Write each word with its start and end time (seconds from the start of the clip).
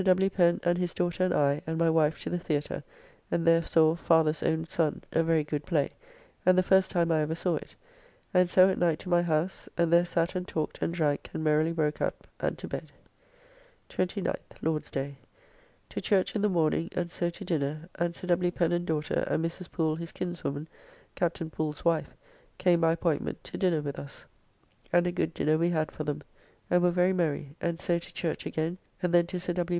Pen 0.33 0.59
and 0.63 0.79
his 0.79 0.95
daughter 0.95 1.25
and 1.25 1.31
I 1.31 1.61
and 1.67 1.77
my 1.77 1.87
wife 1.87 2.19
to 2.23 2.31
the 2.31 2.39
Theatre, 2.39 2.83
and 3.29 3.45
there 3.45 3.61
saw 3.61 3.93
"Father's 3.93 4.41
own 4.41 4.65
Son," 4.65 5.03
a 5.11 5.21
very 5.21 5.43
good 5.43 5.63
play, 5.63 5.91
and 6.43 6.57
the 6.57 6.63
first 6.63 6.89
time 6.89 7.11
I 7.11 7.21
ever 7.21 7.35
saw 7.35 7.57
it, 7.57 7.75
and 8.33 8.49
so 8.49 8.67
at 8.67 8.79
night 8.79 8.97
to 9.01 9.09
my 9.09 9.21
house, 9.21 9.69
and 9.77 9.93
there 9.93 10.03
sat 10.03 10.33
and 10.33 10.47
talked 10.47 10.79
and 10.81 10.91
drank 10.91 11.29
and 11.35 11.43
merrily 11.43 11.71
broke 11.71 12.01
up, 12.01 12.25
and 12.39 12.57
to 12.57 12.67
bed. 12.67 12.91
29th 13.89 14.37
(Lord's 14.63 14.89
day). 14.89 15.17
To 15.89 16.01
church 16.01 16.35
in 16.35 16.41
the 16.41 16.49
morning, 16.49 16.89
and 16.95 17.11
so 17.11 17.29
to 17.29 17.45
dinner, 17.45 17.87
and 17.99 18.15
Sir 18.15 18.25
W. 18.29 18.49
Pen 18.49 18.71
and 18.71 18.87
daughter, 18.87 19.23
and 19.29 19.45
Mrs. 19.45 19.71
Poole, 19.71 19.97
his 19.97 20.11
kinswoman, 20.11 20.67
Captain 21.13 21.51
Poole's 21.51 21.85
wife, 21.85 22.09
came 22.57 22.81
by 22.81 22.93
appointment 22.93 23.43
to 23.43 23.55
dinner 23.55 23.83
with 23.83 23.99
us, 23.99 24.25
and 24.91 25.05
a 25.05 25.11
good 25.11 25.31
dinner 25.35 25.59
we 25.59 25.69
had 25.69 25.91
for 25.91 26.03
them, 26.03 26.23
and 26.71 26.81
were 26.81 26.89
very 26.89 27.13
merry, 27.13 27.55
and 27.61 27.79
so 27.79 27.99
to 27.99 28.11
church 28.11 28.47
again, 28.47 28.79
and 29.03 29.13
then 29.13 29.27
to 29.27 29.39
Sir 29.39 29.53
W. 29.53 29.69